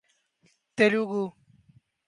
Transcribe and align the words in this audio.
Telugu 0.75 1.23